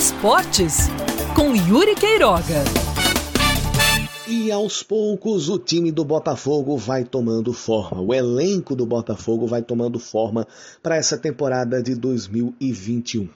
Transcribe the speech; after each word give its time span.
Esportes, 0.00 0.88
com 1.34 1.54
Yuri 1.54 1.94
Queiroga. 1.94 2.89
E 4.32 4.52
aos 4.52 4.80
poucos 4.80 5.48
o 5.48 5.58
time 5.58 5.90
do 5.90 6.04
Botafogo 6.04 6.76
vai 6.76 7.02
tomando 7.02 7.52
forma, 7.52 8.00
o 8.00 8.14
elenco 8.14 8.76
do 8.76 8.86
Botafogo 8.86 9.44
vai 9.44 9.60
tomando 9.60 9.98
forma 9.98 10.46
para 10.80 10.94
essa 10.94 11.18
temporada 11.18 11.82
de 11.82 11.96
2021. 11.96 13.28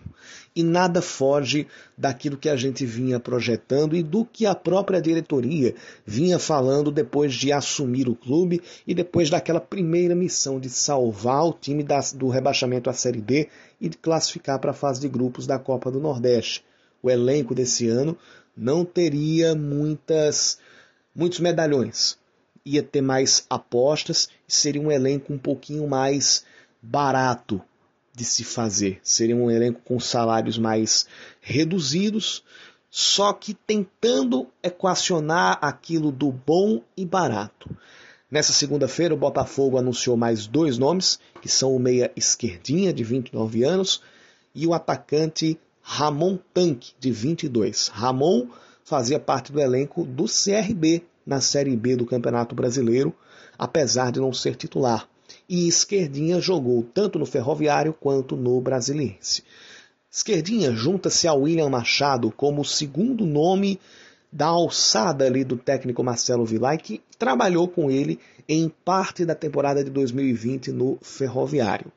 E 0.54 0.62
nada 0.62 1.02
foge 1.02 1.66
daquilo 1.98 2.36
que 2.36 2.48
a 2.48 2.54
gente 2.54 2.86
vinha 2.86 3.18
projetando 3.18 3.96
e 3.96 4.04
do 4.04 4.24
que 4.24 4.46
a 4.46 4.54
própria 4.54 5.02
diretoria 5.02 5.74
vinha 6.06 6.38
falando 6.38 6.92
depois 6.92 7.34
de 7.34 7.50
assumir 7.50 8.08
o 8.08 8.14
clube 8.14 8.62
e 8.86 8.95
depois 8.95 9.29
daquela 9.29 9.61
primeira 9.61 10.14
missão 10.14 10.61
de 10.61 10.70
salvar 10.70 11.45
o 11.45 11.52
time 11.52 11.84
do 12.14 12.29
rebaixamento 12.29 12.88
à 12.88 12.92
Série 12.92 13.20
D 13.20 13.48
e 13.80 13.88
de 13.88 13.98
classificar 13.98 14.61
para 14.61 14.70
a 14.70 14.74
fase 14.74 15.00
de 15.00 15.08
grupos 15.08 15.45
da 15.45 15.58
Copa 15.58 15.91
do 15.91 15.98
Nordeste. 15.98 16.64
O 17.02 17.11
elenco 17.11 17.52
desse 17.52 17.88
ano 17.88 18.16
não 18.56 18.84
teria 18.84 19.56
muitas 19.56 20.56
muitos 21.14 21.41
medalhões. 21.41 22.18
Ia 22.64 22.82
ter 22.82 23.02
mais 23.02 23.46
apostas 23.48 24.28
e 24.48 24.52
seria 24.52 24.80
um 24.80 24.91
elenco 24.91 25.32
um 25.32 25.38
pouquinho 25.38 25.86
mais 25.86 26.45
barato 26.82 27.60
de 28.14 28.24
se 28.24 28.45
fazer. 28.45 29.00
Seria 29.02 29.36
um 29.36 29.50
elenco 29.50 29.80
com 29.84 29.98
salários 30.00 30.56
mais 30.56 31.06
reduzidos, 31.41 32.42
só 32.91 33.32
que 33.32 33.52
tentando 33.52 34.48
equacionar 34.62 35.58
aquilo 35.60 36.12
do 36.12 36.30
bom 36.30 36.80
e 36.96 37.05
barato. 37.05 37.77
Nessa 38.30 38.52
segunda-feira, 38.52 39.14
o 39.14 39.19
Botafogo 39.19 39.78
anunciou 39.78 40.16
mais 40.16 40.46
dois 40.46 40.78
nomes, 40.78 41.20
que 41.41 41.48
são 41.48 41.74
o 41.74 41.78
meia 41.78 42.10
esquerdinha, 42.16 42.92
de 42.92 43.05
29 43.05 43.62
anos, 43.62 44.00
e 44.55 44.66
o 44.66 44.74
atacante 44.74 45.58
Ramon 45.83 46.39
Tanque, 46.52 46.94
de 46.98 47.11
22. 47.11 47.89
Ramon 47.89 48.48
fazia 48.84 49.18
parte 49.18 49.50
do 49.50 49.60
elenco 49.60 50.04
do 50.04 50.27
CRB 50.27 51.02
na 51.27 51.40
Série 51.40 51.74
B 51.74 51.96
do 51.96 52.06
Campeonato 52.06 52.54
Brasileiro, 52.54 53.14
apesar 53.58 54.12
de 54.12 54.20
não 54.20 54.32
ser 54.32 54.54
titular. 54.54 55.08
E 55.48 55.66
Esquerdinha 55.66 56.40
jogou 56.40 56.82
tanto 56.82 57.18
no 57.18 57.27
Ferroviário 57.27 57.94
quanto 57.94 58.36
no 58.36 58.60
Brasiliense. 58.60 59.42
Esquerdinha 60.10 60.70
junta-se 60.72 61.27
a 61.27 61.32
William 61.32 61.68
Machado 61.68 62.30
como 62.30 62.60
o 62.60 62.64
segundo 62.64 63.27
nome 63.27 63.80
da 64.34 64.46
alçada 64.46 65.24
ali 65.24 65.44
do 65.44 65.56
técnico 65.56 66.02
Marcelo 66.02 66.44
Villar, 66.44 66.77
que 66.77 67.00
trabalhou 67.16 67.68
com 67.68 67.88
ele 67.88 68.18
em 68.48 68.68
parte 68.68 69.24
da 69.24 69.32
temporada 69.32 69.84
de 69.84 69.90
2020 69.90 70.72
no 70.72 70.98
Ferroviário. 71.00 71.92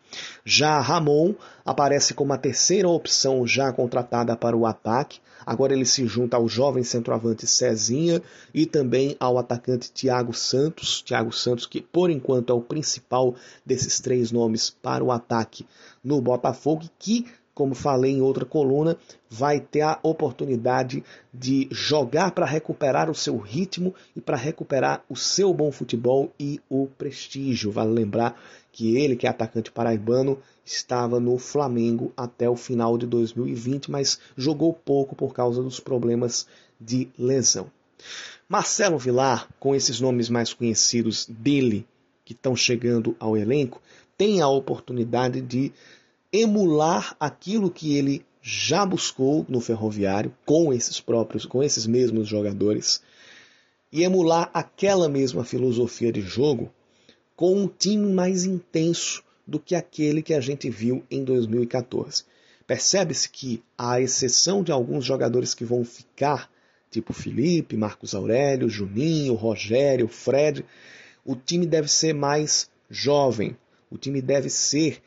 Já 0.45 0.80
Ramon 0.80 1.33
aparece 1.65 2.13
como 2.13 2.31
a 2.31 2.38
terceira 2.38 2.88
opção 2.88 3.47
já 3.47 3.73
contratada 3.73 4.35
para 4.35 4.55
o 4.55 4.67
ataque. 4.67 5.19
Agora 5.43 5.73
ele 5.73 5.83
se 5.83 6.05
junta 6.05 6.38
ao 6.38 6.47
jovem 6.47 6.83
centroavante 6.83 7.47
Cezinha 7.47 8.21
e 8.53 8.67
também 8.67 9.17
ao 9.19 9.39
atacante 9.39 9.91
Thiago 9.91 10.33
Santos. 10.33 11.02
Thiago 11.02 11.31
Santos, 11.31 11.65
que 11.65 11.81
por 11.81 12.11
enquanto 12.11 12.52
é 12.52 12.55
o 12.55 12.61
principal 12.61 13.33
desses 13.65 13.99
três 13.99 14.31
nomes 14.31 14.69
para 14.69 15.03
o 15.03 15.11
ataque 15.11 15.65
no 16.03 16.21
Botafogo, 16.21 16.88
que 16.99 17.25
como 17.58 17.73
falei 17.73 18.11
em 18.11 18.22
outra 18.22 18.45
coluna, 18.45 18.95
vai 19.27 19.59
ter 19.59 19.81
a 19.81 19.97
oportunidade 20.03 21.03
de 21.33 21.67
jogar 21.72 22.30
para 22.30 22.45
recuperar 22.45 23.09
o 23.09 23.16
seu 23.16 23.36
ritmo 23.36 23.95
e 24.16 24.22
para 24.22 24.38
recuperar 24.38 25.03
o 25.09 25.16
seu 25.16 25.52
bom 25.52 25.72
futebol 25.72 26.31
e 26.39 26.61
o 26.69 26.86
prestígio. 26.86 27.72
Vale 27.72 27.89
lembrar 27.89 28.39
que 28.72 28.95
ele, 28.95 29.16
que 29.16 29.25
é 29.25 29.30
atacante 29.31 29.72
paraibano, 29.72 30.38
estava 30.64 31.19
no 31.19 31.39
Flamengo 31.39 32.14
até 32.16 32.47
o 32.47 32.55
final 32.55 32.95
de 32.95 33.08
2020, 33.08 33.89
mas 33.89 34.19
jogou 34.38 34.71
pouco 34.71 35.16
por 35.16 35.33
causa 35.33 35.64
dos 35.64 35.80
problemas 35.80 36.45
de 36.80 37.09
lesão. 37.17 37.71
Marcelo 38.48 38.99
Vilar, 38.99 39.49
com 39.59 39.73
esses 39.73 39.99
nomes 39.99 40.30
mais 40.30 40.53
conhecidos 40.53 41.26
dele 41.27 41.87
que 42.23 42.33
estão 42.33 42.55
chegando 42.55 43.15
ao 43.20 43.36
elenco, 43.36 43.82
tem 44.15 44.42
a 44.42 44.48
oportunidade 44.48 45.42
de 45.42 45.71
emular 46.32 47.15
aquilo 47.20 47.71
que 47.71 47.95
ele 47.98 48.26
já 48.42 48.86
buscou 48.86 49.45
no 49.49 49.60
ferroviário 49.60 50.33
com 50.45 50.73
esses 50.73 50.99
próprios, 50.99 51.45
com 51.45 51.61
esses 51.61 51.86
mesmos 51.86 52.27
jogadores 52.27 53.02
e 53.92 54.04
emular 54.04 54.49
aquela 54.54 55.08
mesma 55.10 55.43
filosofia 55.43 56.11
de 56.11 56.21
jogo 56.21 56.71
com 57.36 57.55
um 57.55 57.67
time 57.67 58.11
mais 58.11 58.45
intenso 58.45 59.23
do 59.45 59.60
que 59.60 59.76
aquele 59.76 60.21
que 60.21 60.33
a 60.33 60.42
gente 60.42 60.70
viu 60.70 61.04
em 61.10 61.23
2014. 61.23 62.23
Percebe-se 62.65 63.30
que, 63.30 63.64
à 63.77 64.02
exceção 64.02 64.61
de 64.61 64.71
alguns 64.71 65.05
jogadores 65.05 65.54
que 65.54 65.64
vão 65.64 65.86
ficar, 65.86 66.52
tipo 66.92 67.14
Felipe, 67.14 67.77
Marcos 67.77 68.14
Aurélio, 68.14 68.70
Juninho, 68.70 69.36
Rogério, 69.36 70.08
Fred, 70.08 70.65
o 71.23 71.36
time 71.36 71.65
deve 71.65 71.88
ser 71.88 72.14
mais 72.14 72.70
jovem, 72.89 73.55
o 73.89 73.98
time 73.98 74.21
deve 74.21 74.49
ser 74.49 75.02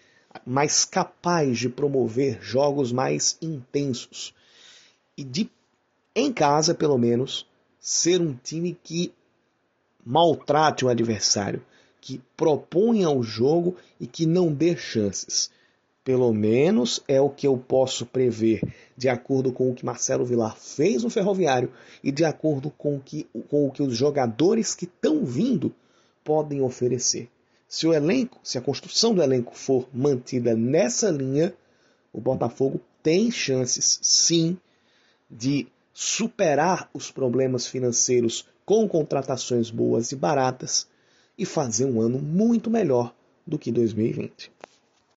mais 0.47 0.85
capaz 0.85 1.59
de 1.59 1.69
promover 1.69 2.41
jogos 2.41 2.93
mais 2.93 3.37
intensos 3.43 4.35
e 5.17 5.25
de, 5.25 5.51
em 6.15 6.33
casa 6.33 6.75
pelo 6.75 6.97
menos, 6.97 7.47
ser 7.81 8.21
um 8.21 8.35
time 8.35 8.79
que 8.83 9.13
maltrate 10.05 10.85
o 10.85 10.89
adversário, 10.89 11.65
que 12.01 12.21
proponha 12.37 13.11
o 13.11 13.23
jogo 13.23 13.77
e 13.99 14.07
que 14.07 14.27
não 14.27 14.53
dê 14.53 14.77
chances. 14.77 15.51
Pelo 16.03 16.33
menos 16.33 17.03
é 17.07 17.21
o 17.21 17.29
que 17.29 17.47
eu 17.47 17.59
posso 17.59 18.07
prever, 18.07 18.63
de 18.97 19.09
acordo 19.09 19.53
com 19.53 19.71
o 19.71 19.75
que 19.75 19.85
Marcelo 19.85 20.25
Vilar 20.25 20.57
fez 20.57 21.03
no 21.03 21.11
Ferroviário 21.11 21.71
e 22.03 22.11
de 22.11 22.25
acordo 22.25 22.71
com 22.71 22.97
o 22.97 23.01
que, 23.01 23.29
com 23.49 23.67
o 23.67 23.71
que 23.71 23.83
os 23.83 23.95
jogadores 23.95 24.75
que 24.75 24.87
estão 24.87 25.25
vindo 25.25 25.75
podem 26.25 26.63
oferecer. 26.63 27.29
Se 27.71 27.87
o 27.87 27.95
elenco, 27.95 28.41
se 28.43 28.59
a 28.59 28.61
construção 28.61 29.15
do 29.15 29.23
elenco 29.23 29.55
for 29.55 29.89
mantida 29.95 30.57
nessa 30.57 31.09
linha, 31.09 31.55
o 32.13 32.21
Botafogo 32.21 32.81
tem 33.01 33.31
chances, 33.31 34.01
sim, 34.03 34.59
de 35.31 35.69
superar 35.95 36.91
os 36.93 37.13
problemas 37.13 37.69
financeiros 37.69 38.45
com 38.67 38.89
contratações 38.89 39.71
boas 39.71 40.11
e 40.11 40.17
baratas 40.17 40.89
e 41.39 41.47
fazer 41.47 41.85
um 41.85 42.01
ano 42.01 42.19
muito 42.19 42.69
melhor 42.69 43.15
do 43.47 43.57
que 43.57 43.71
2020. 43.71 44.51